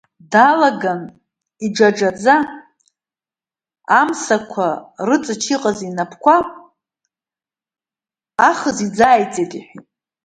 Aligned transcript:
Даалаган, 0.31 1.01
иџьаџьаӡа, 1.65 2.35
амсақәа 3.99 4.67
рыҵач 5.07 5.43
иҟаз 5.55 5.79
инапқәа 5.87 6.35
ахаз 8.49 8.77
иӡааиҵеит, 8.85 9.51
иҳәеит. 9.59 9.87